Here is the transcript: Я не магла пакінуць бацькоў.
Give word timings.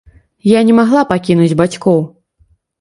Я 0.51 0.63
не 0.69 0.77
магла 0.79 1.03
пакінуць 1.13 1.53
бацькоў. 1.63 2.05